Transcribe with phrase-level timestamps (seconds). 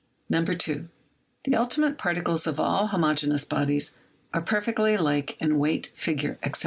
[0.31, 0.87] 2.
[1.43, 3.99] The ultimate particles of all homogeneous bodies
[4.33, 6.59] are perfectly alike in weight, figure, etc.